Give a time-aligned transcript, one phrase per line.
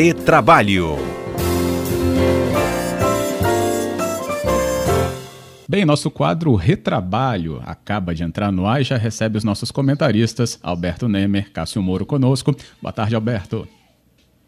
[0.00, 0.94] Retrabalho.
[5.68, 10.56] Bem, nosso quadro Retrabalho acaba de entrar no ar e já recebe os nossos comentaristas,
[10.62, 12.54] Alberto Nemer, Cássio Moro conosco.
[12.80, 13.66] Boa tarde, Alberto.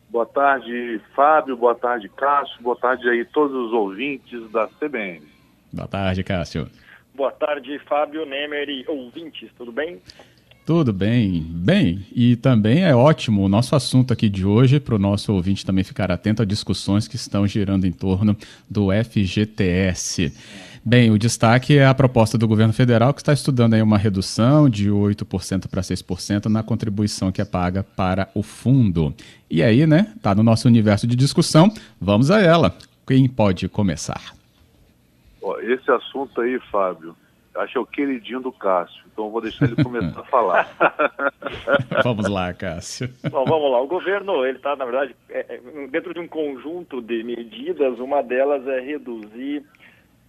[0.09, 1.57] Boa tarde, Fábio.
[1.57, 2.63] Boa tarde, Cássio.
[2.63, 5.27] Boa tarde aí todos os ouvintes da CBN.
[5.73, 6.71] Boa tarde, Cássio.
[7.13, 10.01] Boa tarde, Fábio Nemer e ouvintes, tudo bem?
[10.65, 14.99] Tudo bem, bem, e também é ótimo o nosso assunto aqui de hoje para o
[14.99, 18.37] nosso ouvinte também ficar atento a discussões que estão girando em torno
[18.69, 20.33] do FGTS.
[20.85, 24.69] Bem, o destaque é a proposta do governo federal que está estudando aí uma redução
[24.69, 29.15] de 8% para 6% na contribuição que é paga para o fundo.
[29.51, 32.75] E aí, né, tá no nosso universo de discussão, vamos a ela.
[33.07, 34.35] Quem pode começar?
[35.63, 37.15] Esse assunto aí, Fábio,
[37.61, 40.69] acho que é o queridinho do Cássio, então vou deixar ele começar a falar.
[42.03, 43.09] vamos lá, Cássio.
[43.31, 43.81] Bom, vamos lá.
[43.81, 48.23] O governo, ele está, na verdade, é, é, dentro de um conjunto de medidas, uma
[48.23, 49.65] delas é reduzir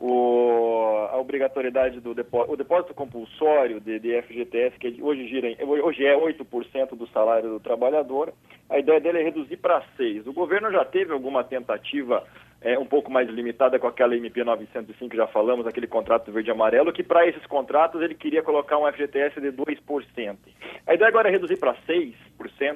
[0.02, 5.58] o, a obrigatoriedade do depósito, o depósito compulsório de, de FGTS, que hoje, gira em,
[5.64, 8.34] hoje é 8% do salário do trabalhador,
[8.68, 10.26] a ideia dele é reduzir para 6%.
[10.26, 12.24] O governo já teve alguma tentativa
[12.62, 16.50] é, um pouco mais limitada com aquela MP 905 que já falamos, aquele contrato verde
[16.50, 20.38] e amarelo, que para esses contratos ele queria colocar um FGTS de 2%.
[20.86, 22.14] A ideia agora é reduzir para 6%,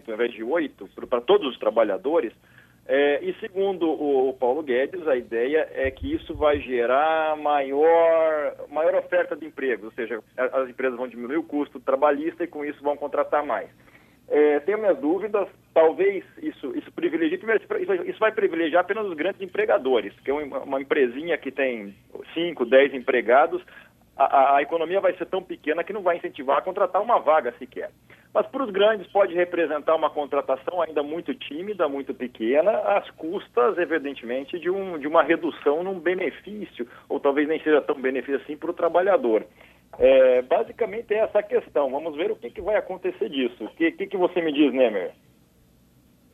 [0.07, 2.33] ao invés de 8%, para todos os trabalhadores,
[2.87, 8.55] é, e segundo o, o, Paulo Guedes, a ideia é que isso vai gerar maior,
[8.69, 12.63] maior oferta de empregos, ou seja, as empresas vão diminuir o custo trabalhista e com
[12.63, 13.69] isso vão contratar mais.
[14.27, 16.91] É, tenho minhas dúvidas, talvez isso, isso
[18.25, 21.93] vai privilegiar apenas os grandes empregadores, que uma, uma empresinha que tem
[22.33, 23.61] 5, 10 empregados,
[24.17, 27.53] a, a, economia vai ser tão pequena que não vai incentivar a contratar uma vaga
[27.59, 27.91] sequer.
[28.33, 33.77] Mas para os grandes pode representar uma contratação ainda muito tímida, muito pequena, às custas,
[33.77, 38.57] evidentemente, de, um, de uma redução num benefício, ou talvez nem seja tão benefício assim
[38.57, 39.45] para o trabalhador.
[39.99, 41.91] É, basicamente é essa a questão.
[41.91, 43.65] Vamos ver o que, que vai acontecer disso.
[43.65, 45.11] O que, que, que você me diz, Nemer?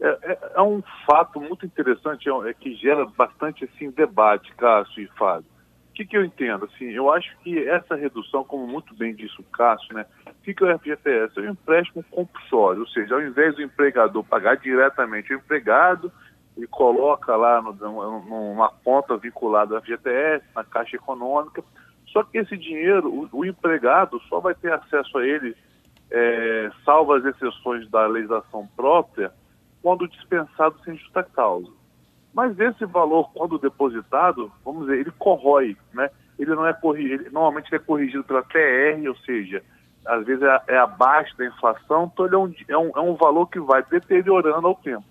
[0.02, 5.04] É, é, é, um fato muito interessante, é, é, que gera bastante assim, debate, Cássio
[5.04, 5.50] e Fábio.
[5.90, 6.66] O que, que eu entendo?
[6.66, 10.06] Assim, eu acho que essa redução, como muito bem disse o Cássio, né,
[10.44, 11.38] que, que é o FGTS?
[11.38, 16.12] É um empréstimo compulsório, ou seja, ao invés do empregador pagar diretamente o empregado,
[16.58, 21.64] ele coloca lá no, numa conta vinculada ao FGTS, na Caixa Econômica,
[22.08, 25.56] só que esse dinheiro, o, o empregado só vai ter acesso a ele,
[26.10, 29.32] é, salvo as exceções da legislação própria,
[29.82, 31.72] quando dispensado sem justa causa.
[32.34, 36.10] Mas esse valor, quando depositado, vamos dizer, ele corrói, né?
[36.40, 39.62] Ele não é corrigido, normalmente ele é corrigido pela TR, ou seja,
[40.06, 43.16] às vezes é, é abaixo da inflação, então ele é um, é, um, é um
[43.16, 45.06] valor que vai deteriorando ao tempo.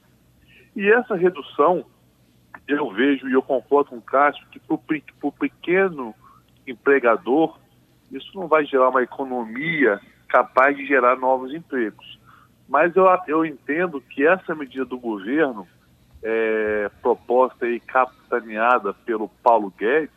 [0.74, 1.84] E essa redução,
[2.66, 4.76] eu vejo e eu concordo com o Cássio, que para
[5.22, 6.14] o pequeno
[6.66, 7.58] empregador,
[8.10, 12.19] isso não vai gerar uma economia capaz de gerar novos empregos.
[12.70, 15.66] Mas eu, eu entendo que essa medida do governo,
[16.22, 20.14] é, proposta e capitaneada pelo Paulo Guedes,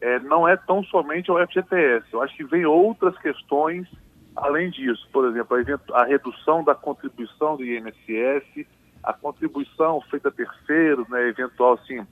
[0.00, 2.06] é, não é tão somente o FGTS.
[2.12, 3.88] Eu acho que vem outras questões
[4.36, 5.08] além disso.
[5.12, 5.56] Por exemplo,
[5.92, 8.64] a, a redução da contribuição do INSS,
[9.02, 12.06] a contribuição feita a terceiros, né, eventual assim,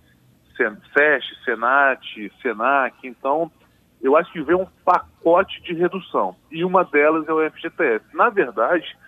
[0.56, 3.06] SESC, SENAT, SENAC.
[3.06, 3.52] Então,
[4.02, 6.34] eu acho que vem um pacote de redução.
[6.50, 8.04] E uma delas é o FGTS.
[8.12, 8.98] Na verdade,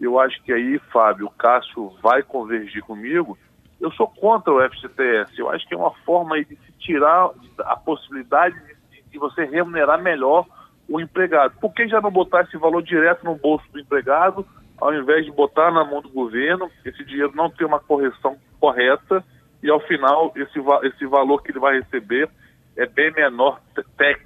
[0.00, 3.36] eu acho que aí, Fábio, o Cássio vai convergir comigo.
[3.80, 5.38] Eu sou contra o FGTS.
[5.38, 7.30] Eu acho que é uma forma de se tirar
[7.60, 8.56] a possibilidade
[8.90, 10.46] de, de você remunerar melhor
[10.88, 11.54] o empregado.
[11.60, 14.44] Por que já não botar esse valor direto no bolso do empregado,
[14.80, 19.22] ao invés de botar na mão do governo, esse dinheiro não ter uma correção correta
[19.62, 22.28] e ao final esse, esse valor que ele vai receber
[22.76, 23.84] é bem menor te,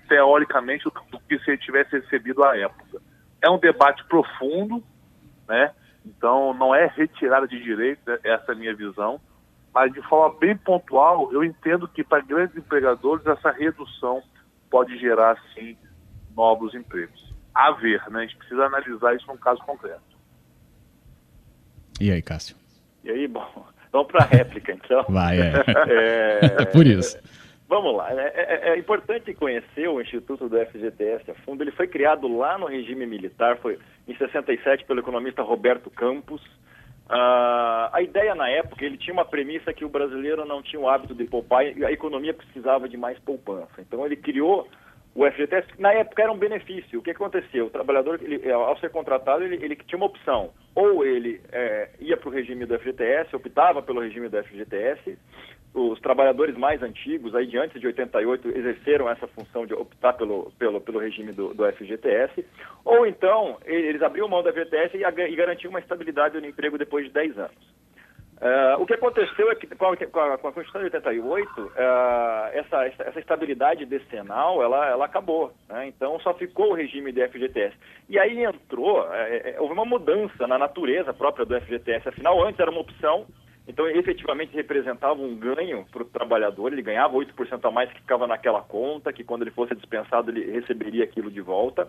[0.09, 3.01] teoricamente do que se ele tivesse recebido à época.
[3.43, 4.83] É um debate profundo,
[5.49, 5.73] né?
[6.05, 8.19] Então, não é retirada de direito, né?
[8.25, 9.21] essa é a minha visão,
[9.73, 14.23] mas de forma bem pontual, eu entendo que para grandes empregadores essa redução
[14.71, 15.77] pode gerar, sim,
[16.37, 17.33] novos empregos.
[17.55, 18.21] A ver, né?
[18.21, 20.03] A gente precisa analisar isso num caso concreto.
[22.01, 22.57] E aí, Cássio?
[23.05, 23.47] E aí, bom,
[23.93, 25.05] vamos para a réplica, então.
[25.09, 25.53] Vai, é.
[25.89, 26.41] é...
[26.63, 27.17] é por isso.
[27.75, 28.31] Vamos lá, né?
[28.37, 31.61] é, é, é, importante conhecer o Instituto do FGTS a fundo.
[31.61, 36.41] Ele foi criado lá no regime militar, foi em 67 pelo economista Roberto Campos.
[37.11, 40.89] Uh, a ideia na época, ele tinha uma premissa que o brasileiro não tinha o
[40.89, 43.81] hábito de poupar e a economia precisava de mais poupança.
[43.81, 44.69] Então ele criou
[45.13, 47.01] o FGTS, na época era um benefício.
[47.01, 47.67] O que aconteceu?
[47.67, 52.17] O trabalhador, ele, ao ser contratado, ele, ele tinha uma opção, ou ele é, ia
[52.17, 55.17] para o regime do FGTS, optava pelo regime do FGTS,
[55.75, 60.53] os trabalhadores mais antigos, aí de antes de 88, exerceram essa função de optar pelo,
[60.57, 62.47] pelo, pelo regime do, do FGTS,
[62.85, 67.07] ou então eles abriam mão do FGTS e, e garantiam uma estabilidade no emprego depois
[67.07, 67.85] de 10 anos.
[68.35, 71.71] Uh, o que aconteceu é que com a, com a, Constituição de 88, uh,
[72.53, 75.53] essa, essa estabilidade decenal, ela, ela acabou.
[75.69, 75.87] Né?
[75.87, 77.75] Então, só ficou o regime do FGTS.
[78.09, 82.09] E aí entrou, é, é, houve uma mudança na natureza própria do FGTS.
[82.09, 83.27] Afinal, antes era uma opção,
[83.67, 88.27] então, efetivamente representava um ganho para o trabalhador, ele ganhava 8% a mais que ficava
[88.27, 91.89] naquela conta, que quando ele fosse dispensado ele receberia aquilo de volta,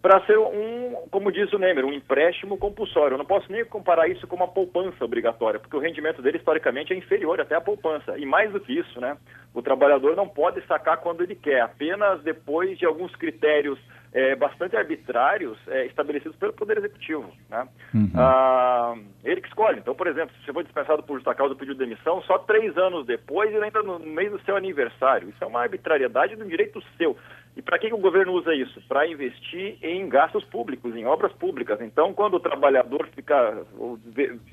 [0.00, 3.14] para ser um, como diz o Nemer, um empréstimo compulsório.
[3.14, 6.92] Eu não posso nem comparar isso com uma poupança obrigatória, porque o rendimento dele historicamente
[6.92, 8.16] é inferior até à poupança.
[8.16, 9.16] E mais do que isso, né,
[9.52, 13.78] o trabalhador não pode sacar quando ele quer, apenas depois de alguns critérios
[14.12, 17.30] é, bastante arbitrários é, estabelecidos pelo Poder Executivo.
[17.48, 17.68] Né?
[17.94, 18.10] Uhum.
[18.14, 18.94] Ah,
[19.24, 19.78] ele que escolhe.
[19.78, 23.06] Então, por exemplo, se você foi dispensado por justa causa pediu demissão, só três anos
[23.06, 25.28] depois ele entra no meio do seu aniversário.
[25.28, 27.16] Isso é uma arbitrariedade de um direito seu.
[27.56, 28.80] E para que, que o governo usa isso?
[28.86, 31.80] Para investir em gastos públicos, em obras públicas.
[31.80, 33.66] Então, quando o trabalhador fica,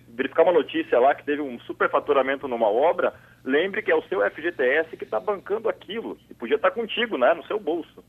[0.09, 3.13] verificar uma notícia lá que teve um superfaturamento numa obra,
[3.43, 6.17] lembre que é o seu FGTS que está bancando aquilo.
[6.31, 8.03] E podia estar tá contigo, né, no seu bolso.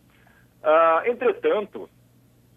[0.69, 1.89] Ah, entretanto,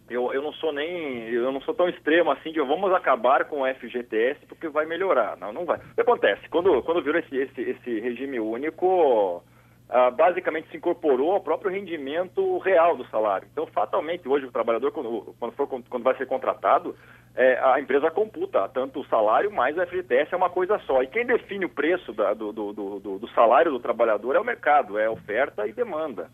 [0.10, 3.62] eu, eu não sou nem eu não sou tão extremo assim de vamos acabar com
[3.62, 5.38] o FGTS porque vai melhorar.
[5.38, 5.78] Não, não vai.
[5.78, 6.50] O que acontece?
[6.50, 9.44] Quando, quando virou esse, esse, esse regime único,
[9.88, 13.48] ah, basicamente se incorporou ao próprio rendimento real do salário.
[13.52, 16.96] Então, fatalmente, hoje o trabalhador, quando, quando, for, quando vai ser contratado,
[17.36, 21.04] é, a empresa computa tanto o salário mais o FGTS é uma coisa só.
[21.04, 24.44] E quem define o preço da, do, do, do, do salário do trabalhador é o
[24.44, 26.32] mercado, é oferta e demanda.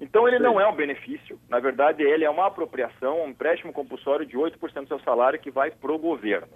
[0.00, 4.24] Então ele não é um benefício, na verdade ele é uma apropriação, um empréstimo compulsório
[4.24, 6.48] de 8% do seu salário que vai para o governo.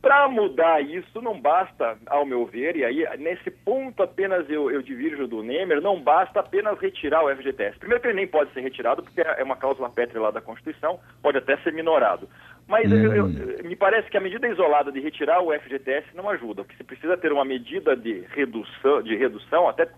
[0.00, 4.80] Para mudar isso, não basta, ao meu ver, e aí nesse ponto apenas eu, eu
[4.80, 7.78] divirjo do Nemer, não basta apenas retirar o FGTS.
[7.78, 11.00] Primeiro que ele nem pode ser retirado, porque é uma cláusula pétrea lá da Constituição,
[11.20, 12.28] pode até ser minorado.
[12.68, 12.94] Mas hum.
[12.94, 16.76] eu, eu, me parece que a medida isolada de retirar o FGTS não ajuda, porque
[16.76, 19.88] se precisa ter uma medida de redução, de redução até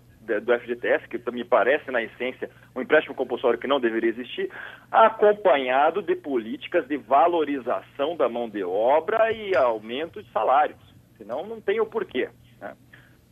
[0.40, 4.50] do FGTS, que me parece, na essência, um empréstimo compulsório que não deveria existir,
[4.90, 10.78] acompanhado de políticas de valorização da mão de obra e aumento de salários.
[11.16, 12.28] Senão, não tem o porquê.
[12.60, 12.74] Né?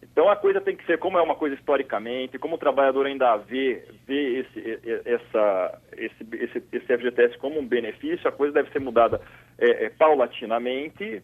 [0.03, 3.37] Então, a coisa tem que ser como é uma coisa historicamente, como o trabalhador ainda
[3.37, 8.81] vê, vê esse, essa, esse, esse, esse FGTS como um benefício, a coisa deve ser
[8.81, 9.21] mudada
[9.59, 11.23] é, é, paulatinamente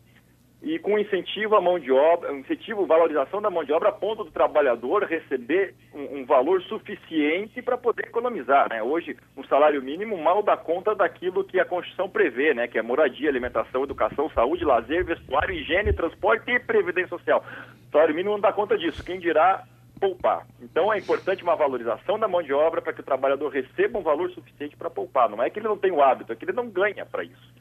[0.62, 4.22] e com incentivo à mão de obra, incentivo, valorização da mão de obra a ponto
[4.22, 8.68] do trabalhador receber um, um valor suficiente para poder economizar.
[8.70, 8.80] Né?
[8.80, 12.68] Hoje, um salário mínimo mal dá conta daquilo que a Constituição prevê, né?
[12.68, 17.44] que é moradia, alimentação, educação, saúde, lazer, vestuário, higiene, transporte e previdência social.
[17.88, 19.04] O salário mínimo não dá conta disso.
[19.04, 19.64] Quem dirá
[19.98, 20.46] poupar.
[20.60, 24.02] Então é importante uma valorização da mão de obra para que o trabalhador receba um
[24.02, 25.28] valor suficiente para poupar.
[25.28, 27.54] Não é que ele não tem o hábito, é que ele não ganha para isso.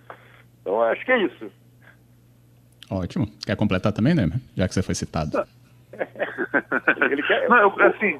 [0.62, 1.52] Então acho que é isso.
[2.92, 3.26] Ótimo.
[3.46, 4.30] Quer completar também, né?
[4.56, 5.48] Já que você foi citado.
[7.10, 7.48] Ele quer...
[7.48, 8.20] Não, eu, assim,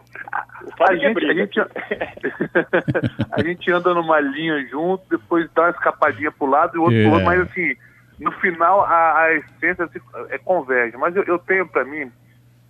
[0.80, 1.60] a gente, a, gente,
[3.32, 6.96] a gente anda numa linha junto, depois dá uma escapadinha pro lado e o outro
[6.96, 7.10] yeah.
[7.10, 7.76] pro outro, mas assim,
[8.18, 10.96] no final a, a essência assim, é converge.
[10.96, 12.10] Mas eu, eu tenho para mim,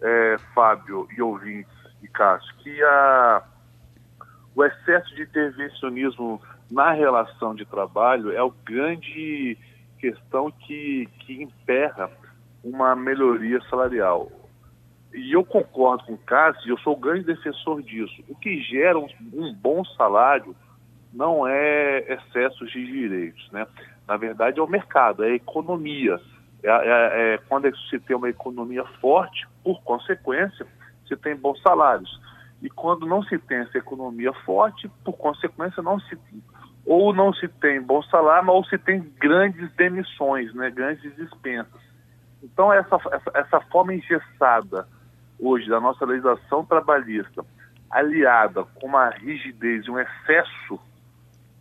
[0.01, 3.43] é, Fábio e ouvintes e Cássio, que a,
[4.55, 6.41] o excesso de intervencionismo
[6.71, 9.57] na relação de trabalho é o grande
[10.01, 12.09] questão que, que emperra
[12.63, 14.31] uma melhoria salarial.
[15.13, 18.23] E eu concordo com o Cássio, eu sou grande defensor disso.
[18.27, 20.55] O que gera um, um bom salário
[21.13, 23.67] não é excessos de direitos, né?
[24.07, 26.19] Na verdade é o mercado, é a economia.
[26.63, 30.65] É, é, é, quando se tem uma economia forte, por consequência,
[31.07, 32.19] se tem bons salários.
[32.61, 36.15] E quando não se tem essa economia forte, por consequência, não se
[36.85, 41.81] ou não se tem bom salário, ou se tem grandes demissões, né, grandes dispensas.
[42.43, 44.87] Então, essa, essa, essa forma engessada
[45.39, 47.45] hoje da nossa legislação trabalhista,
[47.89, 50.79] aliada com uma rigidez, um excesso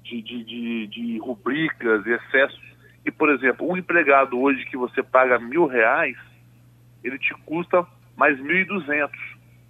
[0.02, 2.60] de, de, de, de rubricas, excesso.
[3.04, 6.16] E, por exemplo, um empregado hoje que você paga mil reais,
[7.02, 7.86] ele te custa
[8.16, 9.20] mais mil e duzentos,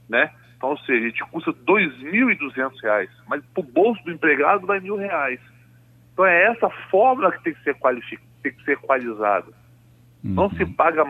[0.08, 0.32] né?
[0.60, 4.94] Então, ou seja, te custa R$ 2.200, mas para o bolso do empregado vai mil
[4.94, 5.40] reais.
[6.12, 7.74] Então é essa fórmula que tem que ser,
[8.42, 9.46] tem que ser equalizada.
[10.22, 10.34] Uhum.
[10.34, 11.02] Não se paga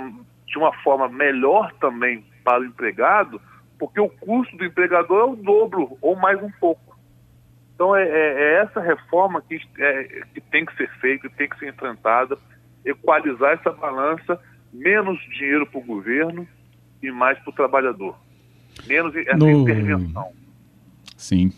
[0.47, 3.43] de uma forma melhor também para o empregado,
[3.77, 6.97] porque o custo do empregador é o dobro ou mais um pouco.
[7.75, 11.59] Então é, é, é essa reforma que, é, que tem que ser feita, tem que
[11.59, 12.39] ser enfrentada.
[12.85, 14.41] equalizar essa balança,
[14.73, 16.47] menos dinheiro para o governo
[17.03, 18.15] e mais para o trabalhador.
[18.87, 19.61] Menos essa no...
[19.63, 20.29] intervenção.
[21.17, 21.53] Sim.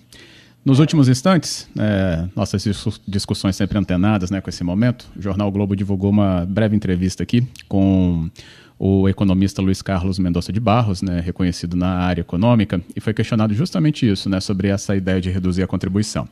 [0.64, 2.64] Nos últimos instantes, é, nossas
[3.06, 7.44] discussões sempre antenadas né, com esse momento, o Jornal Globo divulgou uma breve entrevista aqui
[7.68, 8.30] com
[8.78, 13.54] o economista Luiz Carlos Mendonça de Barros, né, reconhecido na área econômica, e foi questionado
[13.54, 16.28] justamente isso, né, sobre essa ideia de reduzir a contribuição.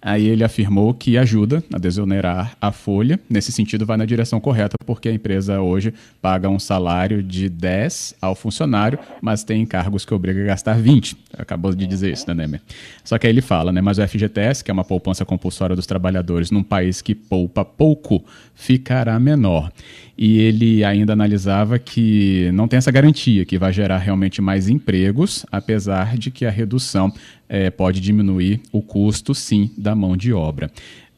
[0.00, 3.18] Aí ele afirmou que ajuda a desonerar a folha.
[3.28, 8.14] Nesse sentido, vai na direção correta, porque a empresa hoje paga um salário de 10
[8.20, 11.16] ao funcionário, mas tem encargos que obriga a gastar 20.
[11.36, 12.60] Acabou de dizer isso, né, Nemer?
[13.04, 13.80] Só que aí ele fala, né?
[13.80, 18.24] Mas o FGTS, que é uma poupança compulsória dos trabalhadores num país que poupa pouco,
[18.54, 19.72] ficará menor.
[20.16, 25.46] E ele ainda analisava que não tem essa garantia que vai gerar realmente mais empregos,
[25.50, 27.12] apesar de que a redução
[27.48, 30.70] é, pode diminuir o custo, sim, da mão de obra.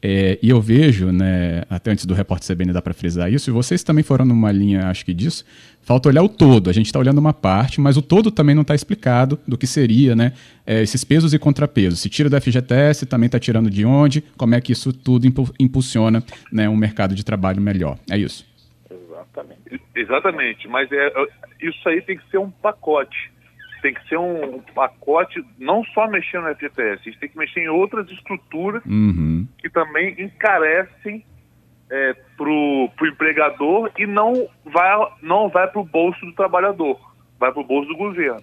[0.03, 3.53] É, e eu vejo, né, até antes do repórter CBN dá para frisar isso, e
[3.53, 5.45] vocês também foram numa linha, acho que disso,
[5.83, 6.71] falta olhar o todo.
[6.71, 9.67] A gente está olhando uma parte, mas o todo também não está explicado do que
[9.67, 10.33] seria, né,
[10.65, 11.99] é, esses pesos e contrapesos.
[11.99, 15.27] Se tira do FGTS, também está tirando de onde, como é que isso tudo
[15.59, 17.99] impulsiona né, um mercado de trabalho melhor.
[18.09, 18.49] É isso.
[18.89, 19.81] Exatamente.
[19.95, 21.13] Exatamente, mas é,
[21.61, 23.31] isso aí tem que ser um pacote
[23.81, 27.61] tem que ser um pacote, não só mexer no FGTS, a gente tem que mexer
[27.61, 29.47] em outras estruturas uhum.
[29.57, 31.25] que também encarecem
[31.89, 36.99] é, para o empregador e não vai, não vai para o bolso do trabalhador,
[37.39, 38.41] vai para o bolso do governo.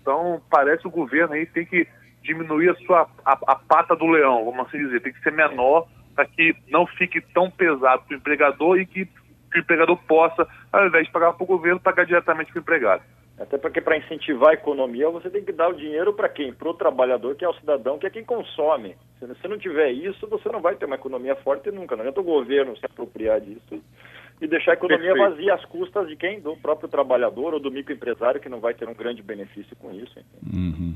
[0.00, 1.86] Então, parece que o governo aí tem que
[2.22, 5.86] diminuir a sua a, a pata do leão, vamos assim dizer, tem que ser menor
[6.14, 10.48] para que não fique tão pesado para o empregador e que, que o empregador possa,
[10.72, 13.02] ao invés de pagar para o governo, pagar diretamente para o empregado.
[13.40, 16.52] Até porque para incentivar a economia você tem que dar o dinheiro para quem?
[16.52, 18.96] Para o trabalhador, que é o cidadão, que é quem consome.
[19.18, 21.94] Se você não tiver isso, você não vai ter uma economia forte nunca.
[21.94, 23.80] Não adianta o governo se apropriar disso
[24.40, 25.30] e deixar a economia Perfeito.
[25.30, 26.40] vazia às custas de quem?
[26.40, 30.18] Do próprio trabalhador ou do microempresário, que não vai ter um grande benefício com isso.
[30.52, 30.94] Uhum.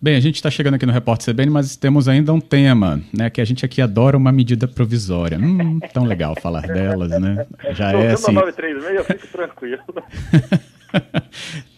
[0.00, 3.30] Bem, a gente está chegando aqui no Repórter CBN, mas temos ainda um tema, né?
[3.30, 5.38] Que a gente aqui adora uma medida provisória.
[5.38, 7.46] Hum, tão legal falar delas, né?
[7.70, 8.32] Já é assim.
[8.32, 9.84] 936, eu fico tranquilo.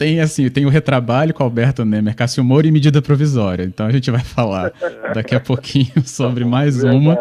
[0.04, 3.64] tem assim, tem o retrabalho com Alberto Nemer, Cássio Moro e medida provisória.
[3.64, 4.70] Então a gente vai falar
[5.14, 7.18] daqui a pouquinho sobre mais uma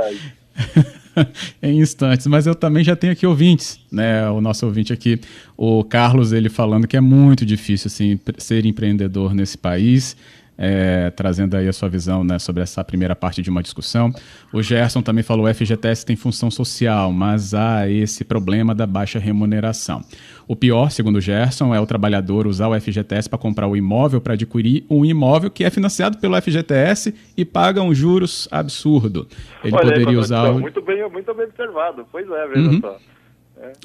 [1.64, 2.28] em instantes.
[2.28, 4.30] Mas eu também já tenho aqui ouvintes, né?
[4.30, 5.18] O nosso ouvinte aqui,
[5.56, 10.18] o Carlos, ele falando que é muito difícil assim ser empreendedor nesse país
[10.58, 14.14] é, trazendo aí a sua visão né, sobre essa primeira parte de uma discussão.
[14.52, 19.20] O Gerson também falou: o FGTS tem função social, mas há esse problema da baixa
[19.20, 20.04] remuneração.
[20.48, 24.20] O pior, segundo o Gerson, é o trabalhador usar o FGTS para comprar o imóvel,
[24.20, 29.28] para adquirir um imóvel que é financiado pelo FGTS e paga um juros absurdo.
[29.64, 30.50] Ele Olha, poderia usar.
[30.52, 30.60] O...
[30.60, 32.06] Muito bem, muito bem observado.
[32.12, 32.82] Pois é, veja uhum.
[32.82, 32.98] só.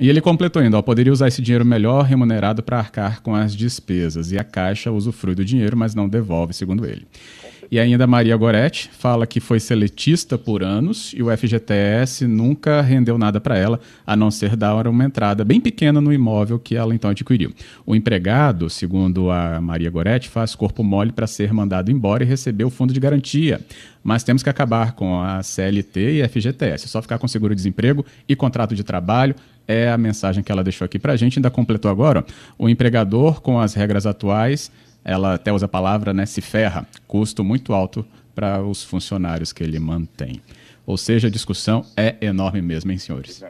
[0.01, 3.55] E ele completou ainda, ó, poderia usar esse dinheiro melhor remunerado para arcar com as
[3.55, 4.33] despesas.
[4.33, 7.07] E a Caixa usufrui do dinheiro, mas não devolve, segundo ele.
[7.71, 13.19] E ainda Maria Goretti fala que foi seletista por anos e o FGTS nunca rendeu
[13.19, 16.95] nada para ela, a não ser dar uma entrada bem pequena no imóvel que ela
[16.95, 17.53] então adquiriu.
[17.85, 22.65] O empregado, segundo a Maria Goretti, faz corpo mole para ser mandado embora e receber
[22.65, 23.61] o fundo de garantia.
[24.03, 28.75] Mas temos que acabar com a CLT e FGTS, só ficar com seguro-desemprego e contrato
[28.75, 29.35] de trabalho,
[29.69, 31.39] é a mensagem que ela deixou aqui para a gente.
[31.39, 32.25] Ainda completou agora:
[32.59, 34.73] ó, o empregador, com as regras atuais,
[35.09, 39.65] ela até usa a palavra, né, se ferra, custo muito alto para os funcionários que
[39.65, 40.43] ele mantém.
[40.85, 43.43] Ou seja, a discussão é enorme mesmo, hein, senhores?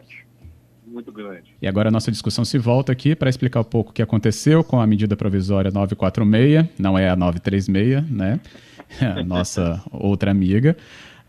[0.87, 1.57] Muito grande.
[1.61, 4.63] E agora a nossa discussão se volta aqui para explicar um pouco o que aconteceu
[4.63, 8.39] com a medida provisória 946, não é a 936, né?
[9.03, 10.77] a nossa outra amiga.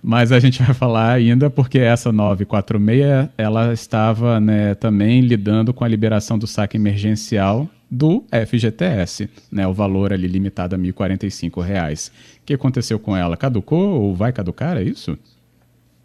[0.02, 5.84] Mas a gente vai falar ainda porque essa 946 ela estava né, também lidando com
[5.84, 12.12] a liberação do saque emergencial do FGTS, né, o valor ali limitado a R$ 1.045.
[12.42, 13.36] O que aconteceu com ela?
[13.36, 15.18] Caducou ou vai caducar, é isso?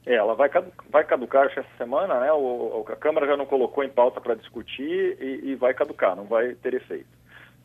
[0.06, 0.50] É, ela vai,
[0.90, 2.30] vai caducar essa semana, né?
[2.32, 6.24] O, a Câmara já não colocou em pauta para discutir e, e vai caducar, não
[6.24, 7.06] vai ter efeito.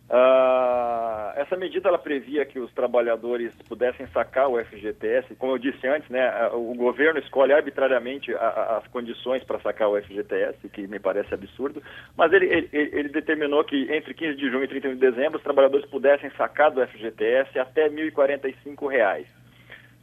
[0.09, 5.35] Uh, essa medida ela previa que os trabalhadores pudessem sacar o FGTS.
[5.35, 9.87] Como eu disse antes, né, o governo escolhe arbitrariamente a, a, as condições para sacar
[9.87, 11.81] o FGTS, que me parece absurdo,
[12.17, 15.43] mas ele, ele, ele, determinou que entre 15 de junho e 31 de dezembro os
[15.43, 19.38] trabalhadores pudessem sacar do FGTS até R$ 1.045.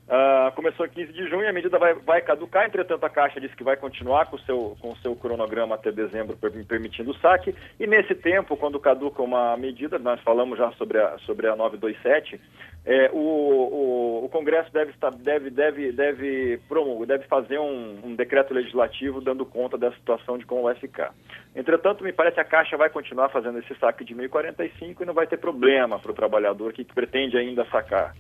[0.07, 3.57] Uh, começou em 15 de junho, a medida vai, vai caducar, entretanto a Caixa disse
[3.57, 7.53] que vai continuar com o seu, com o seu cronograma até dezembro, permitindo o saque,
[7.81, 12.41] e nesse tempo, quando caduca uma medida, nós falamos já sobre a, sobre a 927,
[12.89, 16.61] É, o, o, o, Congresso deve, deve, deve, deve,
[17.05, 21.13] deve fazer um, um, decreto legislativo dando conta da situação de como vai ficar.
[21.57, 25.15] Entretanto, me parece que a Caixa vai continuar fazendo esse saque de 1.045 e não
[25.15, 28.15] vai ter problema para o trabalhador que pretende ainda sacar.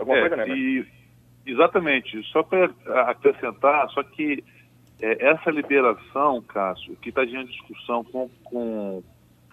[0.00, 0.48] Alguma é, coisa, né?
[0.48, 0.86] E,
[1.46, 2.22] exatamente.
[2.32, 2.70] Só para
[3.08, 4.42] acrescentar, só que
[5.00, 9.02] é, essa liberação, Cássio, que está em discussão com, com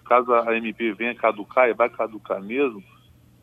[0.04, 2.82] caso a MP venha caducar e vai caducar mesmo,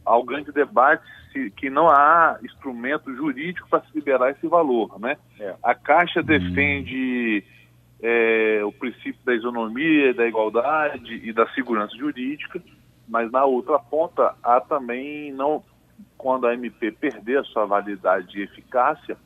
[0.05, 4.99] há um grande debate se, que não há instrumento jurídico para se liberar esse valor.
[4.99, 5.17] Né?
[5.39, 5.55] É.
[5.63, 7.43] A Caixa defende
[8.01, 12.61] é, o princípio da isonomia, da igualdade e da segurança jurídica,
[13.07, 15.63] mas na outra ponta há também, não,
[16.17, 19.17] quando a MP perder a sua validade e eficácia,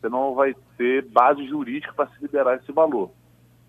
[0.00, 3.10] você não vai ter base jurídica para se liberar esse valor.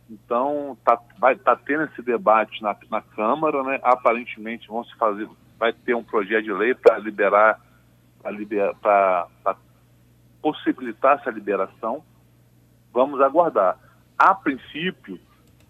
[0.10, 0.98] Então, está
[1.44, 3.80] tá tendo esse debate na, na Câmara, né?
[3.84, 7.60] Aparentemente vão se fazer, vai ter um projeto de lei para liberar,
[8.22, 9.28] para
[10.42, 12.04] possibilitar essa liberação.
[12.92, 13.78] Vamos aguardar.
[14.18, 15.20] A princípio,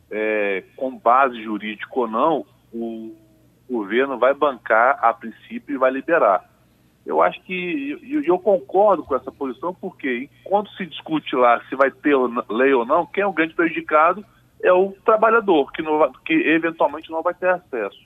[0.09, 3.15] é, com base jurídica ou não, o
[3.69, 6.52] governo vai bancar a princípio e vai liberar.
[7.05, 11.75] Eu acho que eu, eu concordo com essa posição, porque enquanto se discute lá se
[11.75, 12.15] vai ter
[12.49, 14.25] lei ou não, quem é o grande prejudicado
[14.61, 17.99] é o trabalhador, que, não, que eventualmente não vai ter acesso.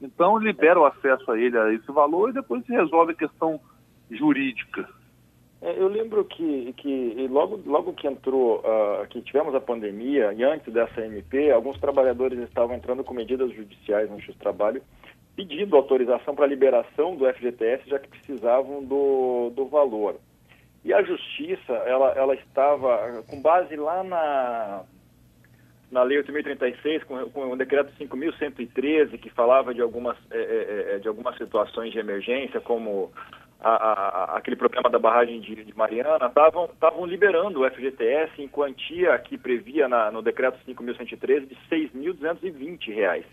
[0.00, 3.58] Então, libera o acesso a ele a esse valor e depois se resolve a questão
[4.10, 4.86] jurídica.
[5.62, 10.44] É, eu lembro que, que logo, logo que entrou, uh, que tivemos a pandemia e
[10.44, 14.52] antes dessa MP, alguns trabalhadores estavam entrando com medidas judiciais no Justiça
[15.36, 20.16] Pedindo autorização para liberação do FGTS, já que precisavam do, do valor.
[20.82, 24.84] E a Justiça, ela, ela estava, com base lá na,
[25.90, 30.98] na Lei 8.036, com, com o decreto 5.113, que falava de algumas, é, é, é,
[30.98, 33.12] de algumas situações de emergência, como
[33.60, 39.18] a, a, aquele problema da barragem de, de Mariana, estavam liberando o FGTS em quantia
[39.18, 43.24] que previa na, no decreto 5.113 de R$ 6.220.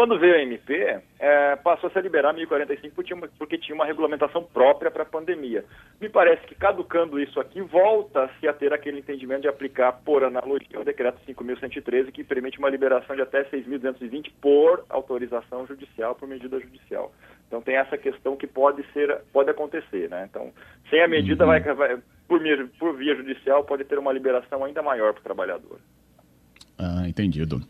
[0.00, 3.84] Quando veio a MP, é, passou -se a liberar 1.045 porque tinha, porque tinha uma
[3.84, 5.62] regulamentação própria para a pandemia.
[6.00, 10.80] Me parece que caducando isso aqui, volta-se a ter aquele entendimento de aplicar, por analogia,
[10.80, 16.58] o decreto 5.113, que permite uma liberação de até 6.220 por autorização judicial, por medida
[16.58, 17.12] judicial.
[17.46, 20.26] Então tem essa questão que pode ser, pode acontecer, né?
[20.30, 20.50] Então,
[20.88, 21.50] sem a medida, uhum.
[21.50, 22.40] vai, vai por,
[22.78, 25.78] por via judicial, pode ter uma liberação ainda maior para o trabalhador.
[26.78, 27.60] Ah, entendido.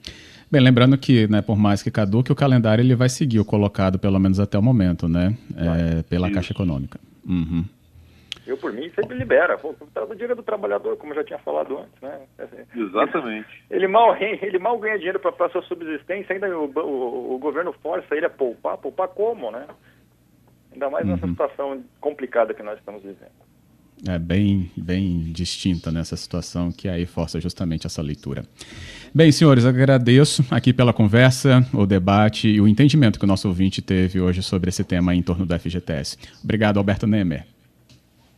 [0.50, 4.00] Bem, lembrando que, né, por mais que caduque, o calendário ele vai seguir o colocado,
[4.00, 5.36] pelo menos até o momento, né?
[5.56, 6.34] É, pela Isso.
[6.34, 6.98] Caixa Econômica.
[7.24, 7.64] Uhum.
[8.44, 9.56] Eu, por mim, sempre libera.
[9.94, 12.20] Tá do dia do trabalhador, como eu já tinha falado antes, né?
[12.74, 13.46] Exatamente.
[13.70, 17.38] Ele, ele mal, ele mal ganha dinheiro para a sua subsistência, ainda o, o, o,
[17.38, 18.76] governo força ele a poupar.
[18.78, 19.68] Poupar como, né?
[20.72, 21.12] Ainda mais uhum.
[21.12, 23.49] nessa situação complicada que nós estamos vivendo.
[24.08, 28.44] É bem, bem distinta nessa situação que aí força justamente essa leitura.
[29.14, 33.82] Bem, senhores, agradeço aqui pela conversa, o debate e o entendimento que o nosso ouvinte
[33.82, 36.16] teve hoje sobre esse tema em torno do FGTS.
[36.42, 37.46] Obrigado, Alberto Nemer.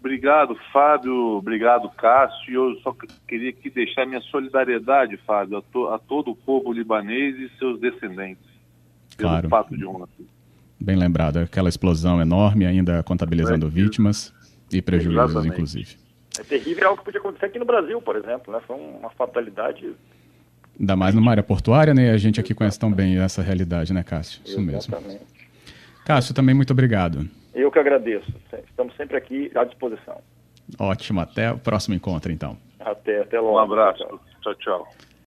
[0.00, 1.14] Obrigado, Fábio.
[1.36, 2.54] Obrigado, Cássio.
[2.54, 2.96] Eu só
[3.28, 7.78] queria aqui deixar minha solidariedade, Fábio, a, to, a todo o povo libanês e seus
[7.78, 8.44] descendentes.
[9.16, 9.48] Claro.
[9.48, 10.26] Fato de ontem.
[10.80, 14.34] Bem lembrado, aquela explosão enorme, ainda contabilizando é, vítimas
[14.72, 15.52] e prejuízos, Exatamente.
[15.52, 15.96] inclusive.
[16.38, 18.60] É terrível, é algo que podia acontecer aqui no Brasil, por exemplo, né?
[18.66, 19.94] Foi uma fatalidade
[20.78, 22.10] Ainda mais numa área portuária, né?
[22.10, 24.40] A gente aqui conhece tão bem essa realidade, né, Cássio?
[24.44, 25.08] Isso Exatamente.
[25.08, 25.26] mesmo.
[26.04, 27.28] Cássio, também muito obrigado.
[27.54, 28.32] Eu que agradeço.
[28.68, 30.20] Estamos sempre aqui à disposição.
[30.78, 31.20] Ótimo.
[31.20, 32.56] Até o próximo encontro, então.
[32.80, 33.56] Até, até logo.
[33.56, 34.20] Um abraço.
[34.42, 34.54] tchau.
[34.56, 34.88] tchau.